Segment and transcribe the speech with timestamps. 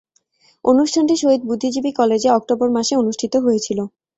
[0.65, 3.83] অনুষ্ঠানটি শহীদ বুদ্ধিজীবী কলেজে অক্টোবর মাসে অনুষ্ঠিত হয়েছিলো।